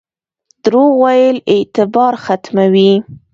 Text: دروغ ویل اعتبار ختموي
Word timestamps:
دروغ 0.63 0.91
ویل 1.03 1.37
اعتبار 1.53 2.13
ختموي 2.23 2.91